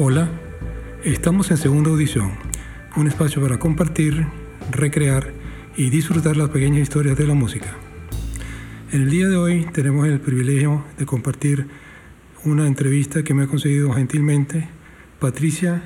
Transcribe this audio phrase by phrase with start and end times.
[0.00, 0.30] Hola,
[1.02, 2.30] estamos en segunda audición,
[2.94, 4.28] un espacio para compartir,
[4.70, 5.32] recrear
[5.76, 7.76] y disfrutar las pequeñas historias de la música.
[8.92, 11.66] En el día de hoy tenemos el privilegio de compartir
[12.44, 14.68] una entrevista que me ha conseguido gentilmente
[15.18, 15.82] Patricia,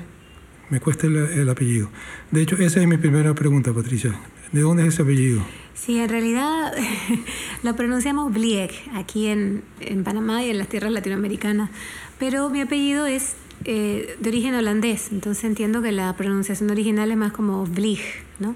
[0.69, 1.89] me cuesta el, apellido.
[2.29, 4.13] De hecho, esa es mi primera pregunta, Patricia.
[4.51, 5.43] ¿De dónde es ese apellido?
[5.73, 6.71] Sí, en realidad
[7.63, 11.71] lo pronunciamos Blieg aquí en, en Panamá y en las tierras latinoamericanas,
[12.19, 17.17] pero mi apellido es eh, de origen holandés, entonces entiendo que la pronunciación original es
[17.17, 18.01] más como Vlieg,
[18.39, 18.55] ¿no?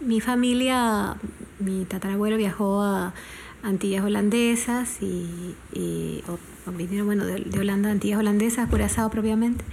[0.00, 1.16] Mi familia,
[1.58, 3.14] mi tatarabuelo viajó a
[3.62, 5.54] Antillas holandesas y,
[6.76, 9.64] vinieron, bueno, de, Holanda a Antillas holandesas, Curazao propiamente.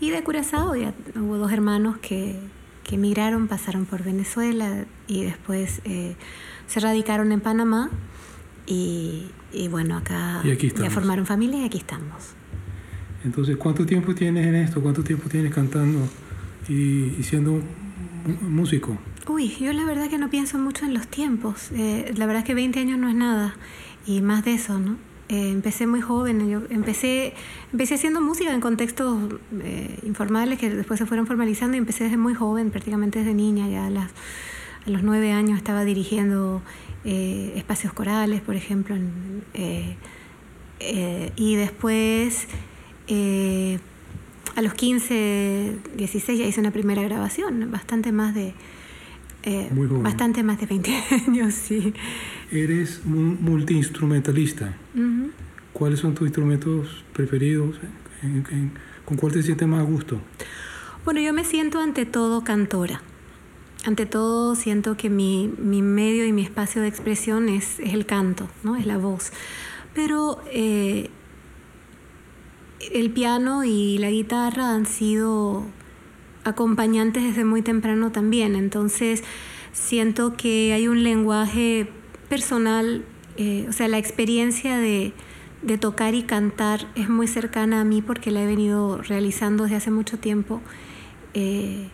[0.00, 2.36] Y de Curazao ya hubo dos hermanos que,
[2.84, 6.16] que emigraron, pasaron por Venezuela y después eh,
[6.66, 7.90] se radicaron en Panamá
[8.66, 12.34] y, y bueno, acá ya formaron familia y aquí estamos.
[13.24, 14.80] Entonces, ¿cuánto tiempo tienes en esto?
[14.80, 16.08] ¿Cuánto tiempo tienes cantando
[16.68, 17.60] y, siendo
[18.42, 18.96] músico?
[19.28, 21.70] Uy, yo la verdad que no pienso mucho en los tiempos.
[21.72, 23.54] Eh, la verdad es que 20 años no es nada
[24.06, 24.96] y más de eso, ¿no?
[25.28, 27.34] Eh, empecé muy joven, yo empecé,
[27.72, 32.16] empecé haciendo música en contextos eh, informales que después se fueron formalizando y empecé desde
[32.16, 34.10] muy joven, prácticamente desde niña, ya a, las,
[34.86, 36.62] a los nueve años estaba dirigiendo
[37.04, 38.94] espacios corales, por ejemplo,
[41.36, 42.48] y después
[43.10, 43.78] eh,
[44.56, 48.54] a los 15, 16 ya hice una primera grabación, bastante más de...
[49.42, 51.94] Eh, bastante más de 20 años, sí.
[52.50, 54.76] Eres multiinstrumentalista.
[55.72, 57.76] ¿Cuáles son tus instrumentos preferidos?
[59.04, 60.20] con cuál te sientes más a gusto?
[61.04, 63.00] Bueno, yo me siento ante todo cantora.
[63.86, 68.04] Ante todo siento que mi, mi medio y mi espacio de expresión es, es, el
[68.04, 68.76] canto, ¿no?
[68.76, 69.32] es la voz.
[69.94, 71.08] Pero eh,
[72.92, 75.64] el piano y la guitarra han sido
[76.44, 79.22] acompañantes desde muy temprano también, entonces
[79.72, 81.88] siento que hay un lenguaje
[82.28, 83.04] personal,
[83.36, 85.12] eh, o sea, la experiencia de,
[85.78, 89.90] tocar y cantar es muy cercana a mí porque la he venido realizando desde hace
[89.90, 90.62] mucho tiempo
[91.34, 91.90] eh,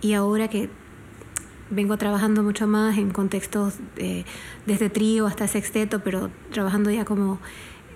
[0.00, 0.70] y ahora que
[1.68, 3.74] vengo trabajando mucho más en contextos
[4.66, 7.38] desde trío hasta sexteto, pero trabajando ya como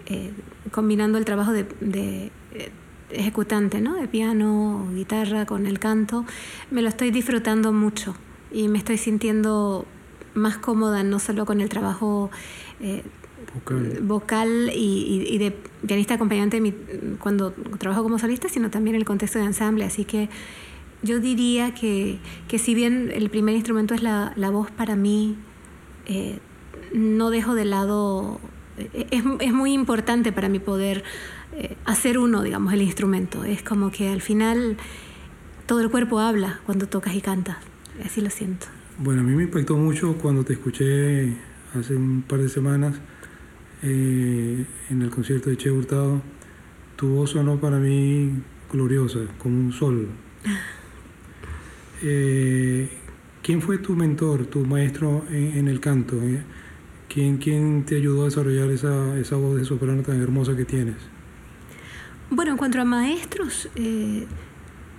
[0.07, 0.33] eh,
[0.71, 2.31] combinando el trabajo de, eh,
[3.11, 3.95] ejecutante, ¿no?
[3.95, 6.25] de piano, guitarra, con el canto,
[6.71, 8.15] me lo estoy disfrutando mucho
[8.53, 9.85] y me estoy sintiendo
[10.35, 12.31] más cómoda, no solo con el trabajo
[12.81, 13.03] eh,
[14.03, 15.51] vocal, y, de
[15.87, 16.75] pianista acompañante
[17.19, 19.85] cuando trabajo como solista, sino también en el contexto de ensamble.
[19.85, 20.29] Así que
[21.03, 25.37] yo diría que, que si bien el primer instrumento es la, la voz para mí,
[26.93, 28.41] no dejo de lado
[28.77, 31.05] es, es, muy importante para mí poder
[31.53, 33.45] eh, hacer uno, digamos, el instrumento.
[33.45, 34.77] Es como que al final
[35.67, 37.57] todo el cuerpo habla cuando tocas y cantas.
[38.05, 38.67] Así lo siento.
[38.99, 41.33] Bueno, a mí me impactó mucho cuando te escuché
[41.75, 42.97] hace un par de semanas
[43.83, 46.23] eh, en el concierto de Che Hurtado.
[46.97, 48.33] Tu voz sonó para mí
[48.73, 50.09] gloriosa, como un sol.
[52.03, 52.91] Eh,
[53.43, 56.21] ¿Quién fue tu mentor, tu maestro en, el canto?
[57.17, 60.97] ¿Quién, ¿Quién, te ayudó a desarrollar esa, esa, voz de soprano tan hermosa que tienes?
[62.29, 64.27] Bueno, en cuanto a maestros, eh,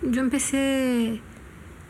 [0.01, 1.21] yo empecé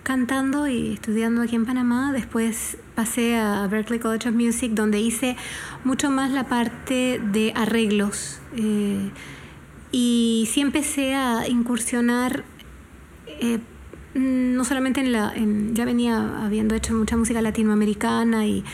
[0.04, 5.38] cantando y estudiando aquí en Panamá, después pasé a Berklee College of Music, donde hice
[5.86, 8.42] mucho más la parte de arreglos.
[8.58, 9.12] Eh,
[9.94, 12.44] y sí empecé a incursionar,
[13.28, 13.60] eh,
[14.14, 15.34] no solamente en la,
[15.72, 18.66] ya venía habiendo hecho mucha música latinoamericana y,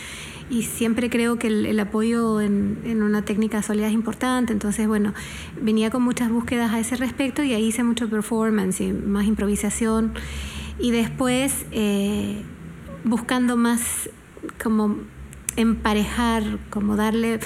[0.54, 4.54] y siempre creo que el, apoyo en, en, una técnica sólida es importante.
[4.54, 5.14] Entonces, bueno,
[5.60, 10.14] venía con muchas búsquedas a ese respecto y ahí hice mucho performance y más improvisación.
[10.78, 12.44] Y después, eh,
[13.04, 14.10] buscando más
[14.62, 14.98] como
[15.56, 17.40] emparejar, como darle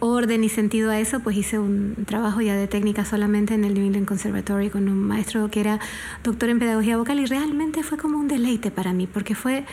[0.00, 3.72] orden y sentido a eso, pues hice un trabajo ya de técnica solamente en el
[3.72, 5.80] New England Conservatory con un maestro que era
[6.22, 9.64] doctor en pedagogía vocal y realmente fue como un deleite para mí, porque fue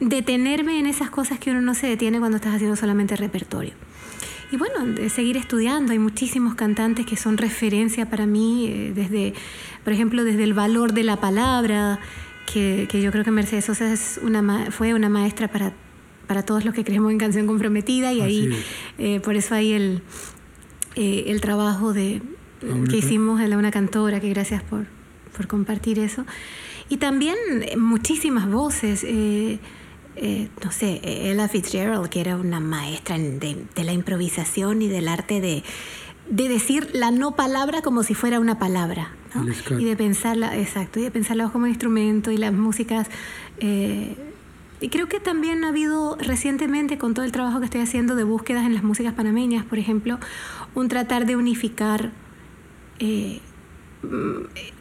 [0.00, 3.74] detenerme en esas cosas que uno no se detiene cuando estás haciendo solamente repertorio.
[4.52, 9.34] Y bueno, de seguir estudiando, hay muchísimos cantantes que son referencia para mí, eh, desde,
[9.84, 12.00] por ejemplo, desde el valor de la palabra,
[12.52, 15.72] que, yo creo que Mercedes Sosa es una, fue una maestra para,
[16.26, 18.64] para todos los que creemos en Canción Comprometida, y ahí,
[18.98, 20.02] eh, por eso hay el,
[20.96, 22.20] eh, el trabajo de,
[22.90, 24.86] que hicimos en la Una Cantora, que gracias por,
[25.36, 26.26] por compartir eso.
[26.88, 27.36] Y también
[27.78, 29.04] muchísimas voces.
[29.06, 29.60] Eh,
[30.16, 35.62] no sé, Ella Fitzgerald, que era una maestra de, la improvisación y del arte de,
[36.28, 39.12] de decir la no palabra como si fuera una palabra.
[39.78, 43.08] Y de pensarla, exacto, y de pensarla como un instrumento y las músicas.
[43.58, 44.16] Eh,
[44.80, 48.24] y creo que también ha habido recientemente, con todo el trabajo que estoy haciendo de
[48.24, 50.18] búsquedas en las músicas panameñas, por ejemplo,
[50.74, 52.10] un tratar de unificar
[52.98, 53.40] eh,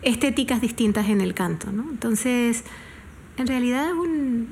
[0.01, 1.71] estéticas distintas en el canto.
[1.71, 1.85] ¿no?
[1.89, 2.63] Entonces,
[3.37, 4.47] en realidad es un,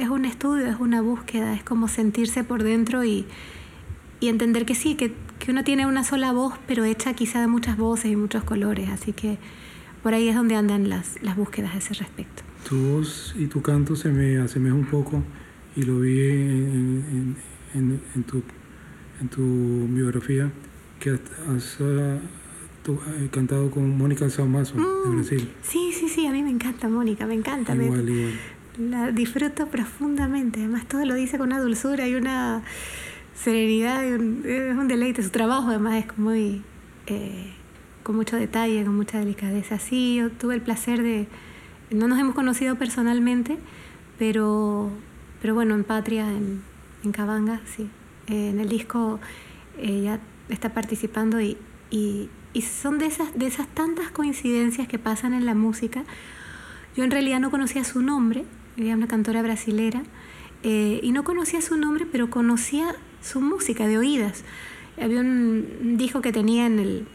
[0.00, 3.26] es un estudio, es una búsqueda, es como sentirse por dentro y,
[4.20, 7.46] y entender que sí, que, que, uno tiene una sola voz, pero hecha quizá de
[7.46, 8.88] muchas voces y muchos colores.
[8.90, 9.38] Así que
[10.02, 13.62] por ahí es donde andan las, las búsquedas a ese respecto tu voz y tu
[13.62, 15.22] canto se me asemeja un poco
[15.76, 17.36] y lo vi en,
[17.74, 18.42] en, en, tu,
[19.20, 20.50] en tu biografía
[20.98, 22.18] que has, ah,
[22.88, 25.50] eh, cantado con Mónica Salmazo de mm, Brasil.
[25.62, 27.74] Sí, sí, sí, a mí me encanta Mónica, me encanta.
[27.74, 28.32] Igual, igual.
[28.80, 32.62] La disfruto profundamente, además todo lo dice con una dulzura y una
[33.34, 34.18] serenidad, es
[34.76, 36.62] un deleite, su trabajo además es muy,
[37.06, 37.52] eh,
[38.02, 39.78] con mucho detalle, con mucha delicadeza.
[39.78, 41.28] Sí, yo tuve el placer de
[41.90, 43.58] no nos hemos conocido personalmente,
[44.18, 44.90] pero,
[45.42, 46.62] pero bueno, en Patria, en,
[47.04, 47.90] en Cabanga, sí.
[48.28, 49.20] en el disco
[49.78, 51.58] ella está participando y,
[51.90, 52.30] y,
[52.62, 56.04] son de esas, de esas tantas coincidencias que pasan en la música.
[56.96, 58.44] Yo en realidad no conocía su nombre,
[58.82, 60.02] ella una cantora brasilera,
[60.62, 64.44] eh, y no conocía su nombre, pero conocía su música de oídas.
[65.00, 67.06] Había un disco que tenía en el,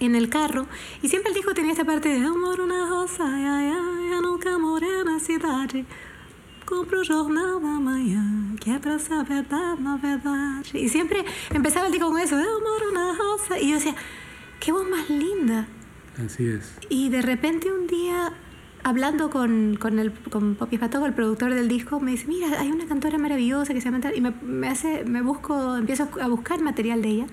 [0.00, 0.66] en el carro
[1.02, 3.24] y siempre el disco tenía esta parte de amor una rosa,
[4.20, 5.84] nunca moré na cidade.
[6.64, 10.78] Compro jornal da manhã, que é pra saber da novedade.
[10.78, 13.58] Y siempre empezaba el disco con eso, amor una rosa.
[13.58, 13.94] Y yo decía,
[14.60, 15.66] qué voz más linda.
[16.24, 16.72] Así es.
[16.88, 18.32] Y de repente un día,
[18.82, 22.70] hablando con, con, el, con Poppy Patogo, el productor del disco, me dice, mira, hay
[22.70, 24.00] una cantora maravillosa que se llama...
[24.14, 27.26] Y me, me, hace, me busco, empiezo a buscar material de ella.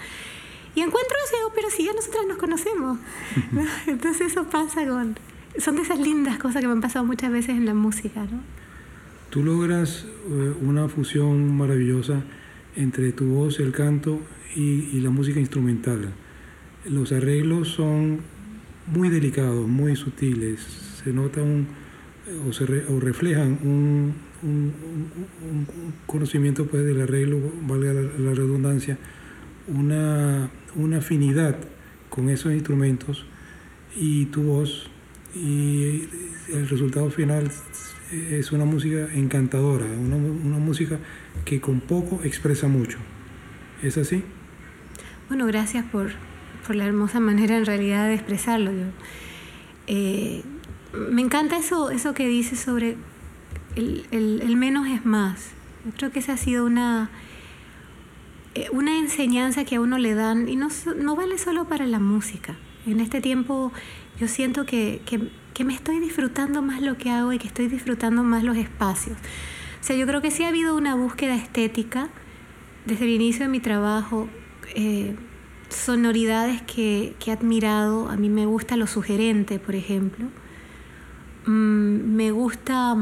[0.75, 2.99] Y encuentro eso, pero si ya nosotras nos conocemos.
[3.88, 5.17] Entonces eso pasa con...
[5.57, 8.41] Son de esas lindas cosas que me han pasado muchas veces en la música, ¿no?
[9.31, 12.21] Tú logras eh, una fusión maravillosa
[12.75, 14.21] entre tu voz, el canto
[14.55, 16.13] y, la música instrumental.
[16.85, 18.21] Los arreglos son
[18.85, 20.87] muy delicados, muy sutiles.
[21.07, 21.65] Se nota un,
[22.45, 24.13] o, se o reflejan un,
[24.44, 24.74] un,
[26.06, 28.98] conocimiento pues, del arreglo, valga la redundancia,
[29.69, 31.56] una, una afinidad
[32.09, 33.25] con esos instrumentos
[33.95, 34.89] y tu voz
[35.33, 36.09] y
[36.51, 37.50] el resultado final
[38.12, 41.00] es una música encantadora, una, una música
[41.45, 42.98] que con poco expresa mucho.
[43.81, 44.25] ¿Es así?
[45.30, 46.09] Bueno, gracias por,
[46.65, 48.71] por la hermosa manera en realidad de expresarlo.
[51.11, 52.97] Me encanta eso, eso que dices sobre
[53.75, 55.51] el, menos es más.
[55.85, 57.09] Yo creo que esa ha sido una
[58.55, 61.99] eh, una enseñanza que a uno le dan y no, no vale solo para la
[61.99, 62.55] música.
[62.85, 63.71] En este tiempo
[64.19, 68.23] yo siento que, que, me estoy disfrutando más lo que hago y que estoy disfrutando
[68.23, 69.17] más los espacios.
[69.79, 72.09] O sea, yo creo que sí ha habido una búsqueda estética
[72.85, 74.27] desde el inicio de mi trabajo,
[74.75, 75.15] eh,
[75.69, 78.09] sonoridades que, que, he admirado.
[78.09, 80.27] A mí me gusta lo sugerente, por ejemplo.
[81.47, 82.95] Mm, me gusta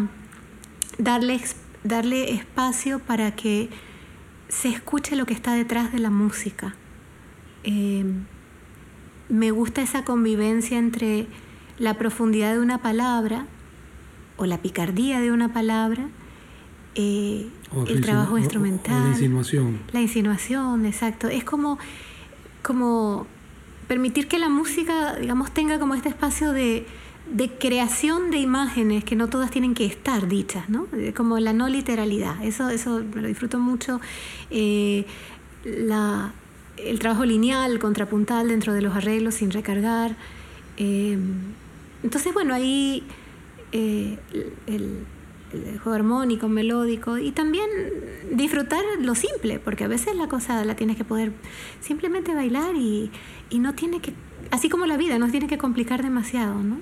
[0.99, 1.41] darle,
[1.83, 3.69] darle espacio para que
[4.47, 6.75] se escuche lo que está detrás de la música.
[7.63, 8.05] Eh,
[9.29, 11.25] me gusta esa convivencia entre
[11.79, 13.47] la profundidad de una palabra
[14.37, 16.07] o la picardía de una palabra,
[16.93, 17.49] eh,
[17.87, 19.03] el trabajo instrumental.
[19.03, 19.79] la insinuación.
[19.91, 21.27] La insinuación, exacto.
[21.29, 21.79] Es como,
[22.61, 23.25] como
[23.87, 26.85] permitir que la música, digamos, tenga como este espacio de,
[27.31, 30.87] de creación de imágenes que no todas tienen que estar dichas, ¿no?
[30.93, 32.43] Eh, como la no literalidad.
[32.43, 33.99] Eso, eso me lo disfruto mucho.
[34.51, 35.05] Eh,
[35.63, 36.33] la,
[36.77, 40.15] el trabajo lineal, contrapuntal dentro de los arreglos sin recargar.
[40.77, 41.17] Eh,
[42.03, 43.03] entonces, bueno, ahí
[43.71, 44.19] el,
[44.67, 45.05] el,
[45.81, 47.69] juego armónico, melódico y también
[48.31, 51.31] disfrutar lo simple, porque a veces la cosa la tienes que poder
[51.79, 53.09] simplemente bailar y,
[53.49, 54.13] y no tiene que,
[54.51, 56.77] así como la vida, no tiene que complicar demasiado, ¿no?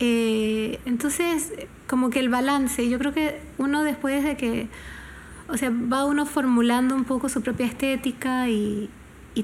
[0.00, 1.52] Eh, entonces,
[1.86, 4.68] como que el balance, yo creo que uno después de que,
[5.48, 8.90] o sea, va uno formulando un poco su propia estética y,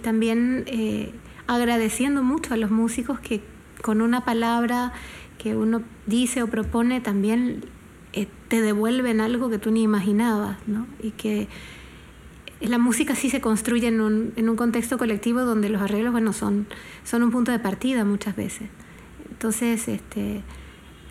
[0.03, 1.11] también eh,
[1.47, 3.41] agradeciendo mucho a los músicos que
[3.81, 4.93] con una palabra
[5.39, 7.65] que uno dice o propone también
[8.13, 10.87] eh, te devuelven algo que tú ni imaginabas, ¿no?
[11.03, 11.49] Y que
[12.61, 16.35] la música sí se construye en un, en un contexto colectivo donde los arreglos, bueno,
[16.35, 16.67] son,
[17.03, 18.69] son un punto de partida muchas veces.
[19.37, 20.41] Entonces, este,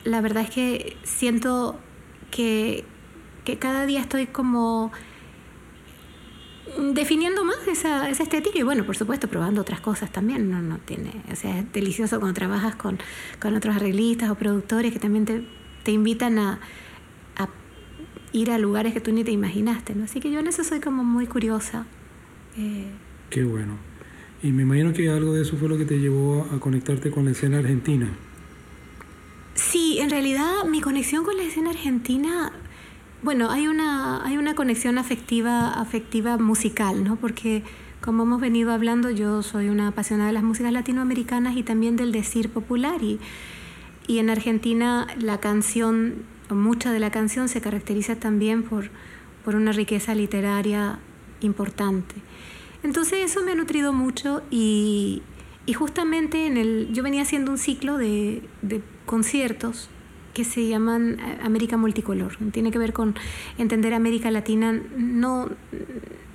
[0.03, 1.79] la verdad es que siento
[2.32, 2.84] que,
[3.60, 4.91] cada día estoy como
[6.94, 10.50] definiendo más esa, esa, estética y bueno, por supuesto, probando otras cosas también.
[10.50, 12.98] No, no tiene, o sea, es delicioso cuando trabajas con,
[13.39, 15.48] con otros arreglistas o productores que también te,
[15.84, 16.60] te invitan a,
[17.38, 17.50] a,
[18.32, 19.94] ir a lugares que tú ni te imaginaste.
[19.94, 20.05] ¿no?
[20.05, 21.86] Así que yo en eso soy como muy curiosa.
[22.58, 22.91] Eh,
[23.29, 23.77] Qué bueno.
[24.44, 27.25] Y me imagino que algo de eso fue lo que te llevó a conectarte con
[27.25, 28.10] la escena argentina.
[29.56, 32.51] Sí, en realidad mi conexión con la escena argentina
[33.25, 37.15] bueno, hay una, hay una conexión afectiva, afectiva musical, ¿no?
[37.15, 37.63] Porque
[38.00, 42.12] como hemos venido hablando, yo soy una apasionada de las músicas latinoamericanas y también del
[42.12, 43.01] decir popular.
[43.01, 43.20] Y,
[44.06, 46.18] y en Argentina la canción,
[46.51, 48.92] mucha de la canción se caracteriza también por,
[49.44, 51.00] por una riqueza literaria
[51.42, 52.13] importante.
[52.86, 55.24] Entonces eso me ha nutrido mucho y,
[55.75, 58.44] justamente en el, yo venía haciendo un ciclo de,
[59.08, 59.89] conciertos
[60.36, 62.38] que se llaman eh, América Multicolor.
[62.51, 63.15] Tiene que ver con
[63.58, 65.50] entender América Latina no,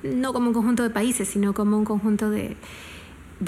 [0.02, 2.56] no como un conjunto de países, sino como un conjunto de,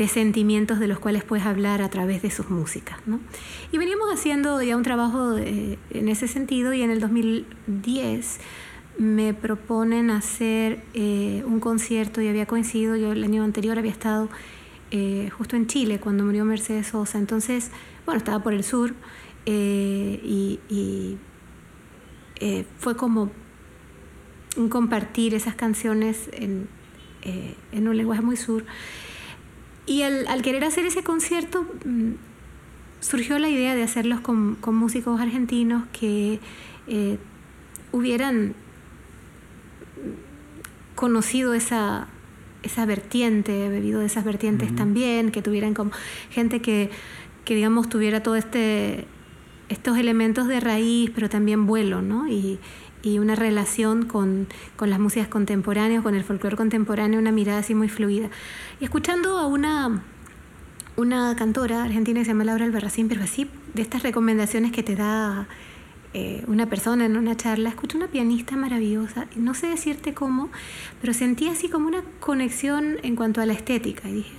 [0.07, 2.99] sentimientos de los cuales puedes hablar a través de sus músicas.
[3.07, 3.19] ¿no?
[3.73, 8.39] Y veníamos haciendo ya un trabajo en ese sentido y en el 2010
[8.99, 14.29] me proponen hacer eh, un concierto y había coincidido, yo el año anterior había estado
[14.91, 17.71] eh, justo en Chile cuando murió Mercedes Sosa, entonces,
[18.05, 18.95] bueno, estaba por el sur
[19.45, 20.21] eh,
[20.69, 21.17] y,
[22.37, 23.31] eh, fue como
[24.69, 26.69] compartir esas canciones en,
[27.23, 28.65] eh, un lenguaje muy sur.
[29.87, 32.13] Y al, querer hacer ese concierto mm,
[33.01, 36.41] surgió la idea de hacerlos con, músicos argentinos que
[37.93, 38.55] hubieran
[41.03, 42.07] conocido esa,
[42.63, 45.91] esa vertiente, bebido de esas vertientes también, que tuvieran como
[46.31, 46.91] gente que,
[47.45, 49.09] que digamos tuviera todo este
[49.69, 52.29] estos elementos de raíz, pero también vuelo, ¿no?
[52.29, 52.61] Y,
[53.03, 57.75] y una relación con, con, las músicas contemporáneas, con el folclore contemporáneo, una mirada así
[57.75, 58.31] muy fluida.
[58.79, 60.05] Y escuchando a una,
[60.95, 64.95] una cantora argentina que se llama Laura Albarracín, pero así, de estas recomendaciones que te
[64.95, 65.49] da
[66.15, 70.51] eh, una persona en una charla, escuché una pianista maravillosa, no sé decirte cómo,
[71.01, 74.09] pero sentí así como una conexión en cuanto a la estética.
[74.09, 74.35] Y dije,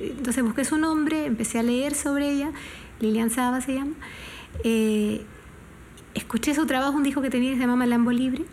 [0.00, 2.52] Entonces busqué su nombre, empecé a leer sobre ella,
[3.00, 3.94] Lilian Saba se llama,
[4.64, 5.22] eh,
[6.14, 8.44] escuché su trabajo, un disco que tenía que se llama Lambo Libre,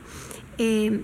[0.58, 1.02] eh,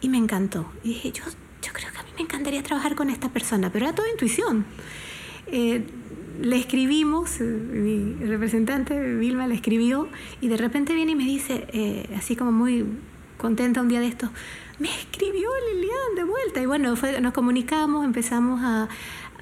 [0.00, 0.70] y me encantó.
[0.82, 1.24] Y dije, yo,
[1.62, 4.64] yo creo que a mí me encantaría trabajar con esta persona, pero era toda intuición.
[5.46, 5.84] Eh,
[6.40, 10.08] le escribimos, mi representante Vilma le escribió,
[10.40, 12.84] y de repente viene y me dice, así como muy
[13.36, 14.30] contenta un día de esto,
[14.78, 16.60] me escribió Lilian de vuelta.
[16.60, 18.88] Y bueno, nos comunicamos, empezamos a,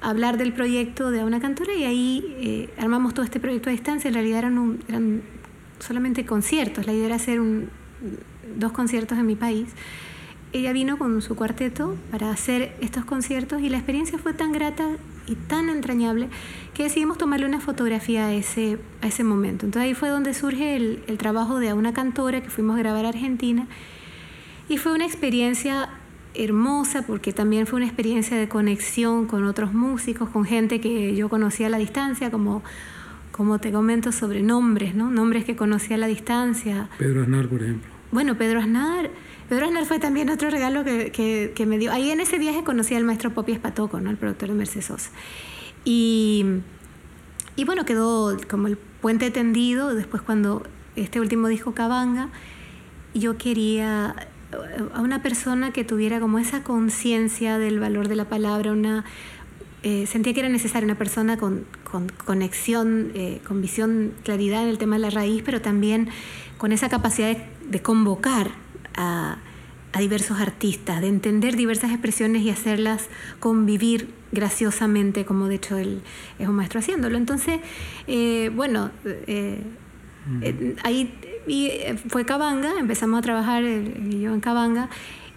[0.01, 4.09] hablar del proyecto de una cantora y ahí eh, armamos todo este proyecto a distancia.
[4.09, 5.23] En realidad eran, eran
[5.79, 7.41] solamente conciertos, la idea era hacer
[8.55, 9.69] dos conciertos en mi país.
[10.53, 14.87] Ella vino con su cuarteto para hacer estos conciertos y la experiencia fue tan grata
[15.27, 16.29] y tan entrañable
[16.73, 19.65] que decidimos tomarle una fotografía a ese, a ese momento.
[19.65, 23.05] Entonces ahí fue donde surge el, el trabajo de una cantora que fuimos a grabar
[23.05, 23.67] a Argentina
[24.67, 25.89] y fue una experiencia
[26.33, 31.29] hermosa porque también fue una experiencia de conexión con otros músicos, con gente que yo
[31.29, 32.63] conocía a la distancia, como,
[33.31, 35.09] como te comento sobre nombres, ¿no?
[35.11, 36.89] Nombres que conocía a la distancia.
[36.97, 37.94] Pedro Aznar, por ejemplo.
[38.15, 39.09] Bueno, Pedro Aznar,
[39.49, 41.11] Pedro Aznar fue también otro regalo que,
[41.53, 41.91] que, me dio.
[41.91, 44.09] Ahí en ese viaje conocí al maestro Popi Espatoco, ¿no?
[44.09, 45.11] El productor de Mercedes
[45.83, 46.45] Y,
[47.57, 49.93] y bueno, quedó como el puente tendido.
[49.93, 50.63] Después cuando
[50.95, 52.29] este último disco Cabanga,
[53.13, 54.15] yo quería
[54.93, 59.03] a una persona que tuviera como esa conciencia del valor de la palabra, una,
[59.83, 64.69] eh, sentía que era necesaria una persona con, con conexión, eh, con visión, claridad en
[64.69, 66.07] el tema de la raíz, pero también
[66.57, 68.51] con esa capacidad de, convocar
[68.95, 69.37] a,
[69.93, 73.07] a, diversos artistas, de entender diversas expresiones y hacerlas
[73.39, 76.01] convivir graciosamente, como de hecho él
[76.39, 77.17] es un maestro haciéndolo.
[77.17, 77.59] Entonces,
[78.07, 78.91] eh, bueno,
[80.83, 81.13] ahí
[81.47, 84.89] y eh, fue Cabanga, empezamos a trabajar yo en Cabanga,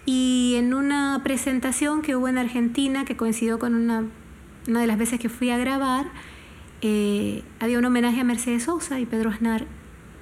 [0.06, 4.04] y en una presentación que hubo en Argentina, que coincidió con una,
[4.66, 6.06] una de las veces que fui a grabar,
[6.80, 9.66] eh, había un homenaje a Mercedes Sosa y Pedro Aznar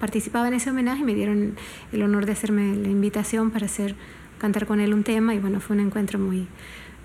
[0.00, 1.54] participaba en ese homenaje y me dieron
[1.92, 3.94] el honor de hacerme la invitación para hacer
[4.38, 6.46] cantar con él un tema y bueno, fue un encuentro muy,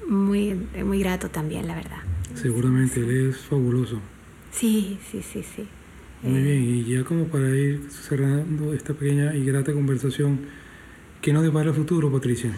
[0.07, 1.99] muy, muy grato también, la verdad.
[2.35, 3.99] Seguramente, él es fabuloso.
[4.51, 5.67] Sí, sí, sí, sí.
[6.23, 10.39] Muy bien, y ya como para ir cerrando esta pequeña y grata conversación,
[11.21, 12.51] ¿qué nos depara el futuro, Patricia?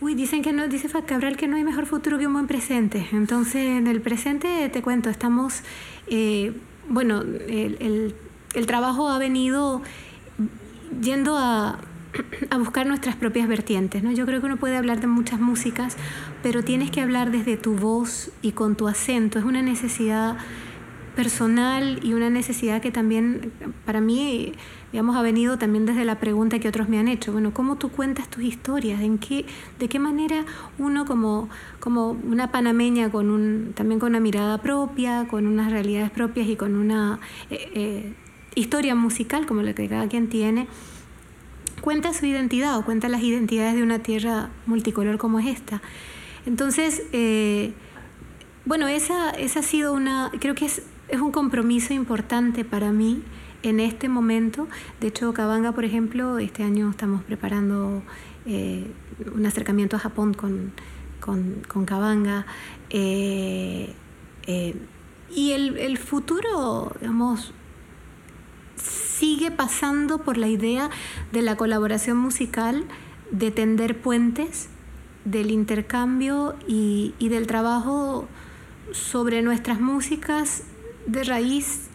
[0.00, 3.06] Uy, dicen que no, dice Cabral que no hay mejor futuro que un buen presente.
[3.12, 5.62] Entonces, en el presente te cuento, estamos,
[6.08, 6.52] eh,
[6.88, 8.14] bueno, el, el,
[8.64, 9.82] trabajo ha venido
[11.02, 11.78] yendo a,
[12.58, 14.02] buscar nuestras propias vertientes.
[14.02, 14.10] ¿no?
[14.10, 15.96] Yo creo que uno puede hablar de muchas músicas,
[16.42, 19.38] pero tienes que hablar desde tu voz y con tu acento.
[19.38, 20.38] Es una necesidad
[21.14, 23.50] personal y una necesidad que también
[23.86, 24.52] para mí,
[24.92, 27.32] digamos, ha venido también desde la pregunta que otros me han hecho.
[27.32, 29.00] Bueno, ¿cómo tú cuentas tus historias?
[29.00, 29.46] ¿En qué,
[29.78, 30.44] ¿De qué manera
[30.78, 31.48] uno como,
[31.80, 36.56] como una panameña con un, también con una mirada propia, con unas realidades propias y
[36.56, 37.18] con una
[37.50, 38.14] eh, eh,
[38.56, 40.66] historia musical como la que cada quien tiene,
[41.80, 45.80] cuenta su identidad o cuenta las identidades de una tierra multicolor como es esta?
[46.44, 47.72] Entonces, eh,
[48.64, 53.22] bueno, esa, esa ha sido una, creo que es es un compromiso importante para mí
[53.62, 54.68] en este momento.
[55.00, 58.02] De hecho, Cabanga, por ejemplo, este año estamos preparando
[58.44, 58.90] eh,
[59.34, 60.72] un acercamiento a Japón con,
[61.20, 61.86] con, con
[62.90, 63.94] eh,
[65.34, 67.52] y el, el, futuro, digamos,
[69.18, 70.90] sigue pasando por la idea
[71.32, 72.84] de la colaboración musical,
[73.30, 74.68] de tender puentes,
[75.24, 78.28] del intercambio y, del trabajo
[78.92, 80.62] sobre nuestras músicas
[81.06, 81.88] de raíz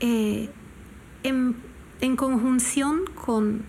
[0.00, 0.50] eh,
[1.22, 1.56] en,
[2.16, 3.62] conjunción con,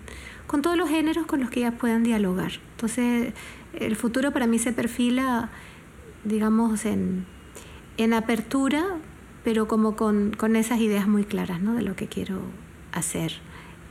[0.62, 2.52] todos los géneros con los que ellas puedan dialogar.
[2.72, 3.32] Entonces,
[3.72, 5.50] el futuro para mí se perfila,
[6.24, 7.26] digamos, en,
[8.12, 8.84] apertura,
[9.44, 11.74] pero como con, esas ideas muy claras ¿no?
[11.74, 12.40] de lo que quiero
[12.92, 13.32] hacer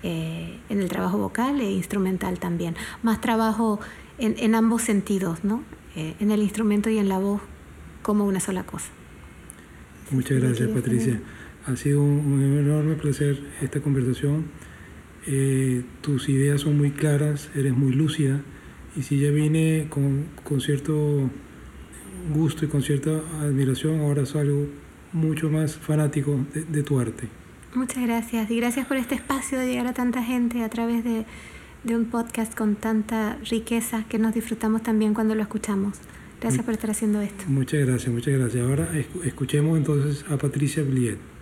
[0.02, 2.76] eh, en el trabajo vocal e instrumental también.
[3.04, 3.80] Más trabajo
[4.18, 5.64] en, ambos sentidos, ¿no?
[5.96, 7.42] Eh, en el instrumento y en la voz
[8.02, 8.90] como una sola cosa.
[10.12, 11.22] Muchas gracias, Patricia.
[11.66, 14.46] Ha sido un, enorme placer esta conversación.
[15.28, 18.42] Eh, tus ideas son muy claras, eres muy lúcida
[18.96, 21.30] y si ya vine con, con, cierto
[22.34, 24.68] gusto y con cierta admiración, ahora salgo
[25.13, 27.27] mucho más fanático de, de, tu arte.
[27.75, 31.25] Muchas gracias y gracias por este espacio de llegar a tanta gente a través de,
[31.84, 36.00] de un podcast con tanta riqueza que nos disfrutamos también cuando lo escuchamos.
[36.41, 37.46] Gracias por estar haciendo esto.
[37.48, 38.67] Muchas gracias, muchas gracias.
[38.67, 38.89] Ahora
[39.24, 41.33] escuchemos entonces a Patricia Bliet.